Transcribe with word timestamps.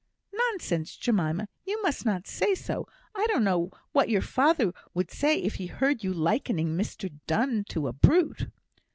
"Nonsense, 0.33 0.95
Jemima; 0.97 1.47
you 1.63 1.79
must 1.83 2.07
not 2.07 2.25
say 2.25 2.55
so. 2.55 2.87
I 3.13 3.27
don't 3.27 3.43
know 3.43 3.69
what 3.91 4.09
your 4.09 4.23
father 4.23 4.73
would 4.95 5.11
say, 5.11 5.37
if 5.39 5.57
he 5.57 5.67
heard 5.67 6.03
you 6.03 6.11
likening 6.11 6.75
Mr 6.75 7.19
Donne 7.27 7.65
to 7.65 7.87
a 7.87 7.93
brute." 7.93 8.47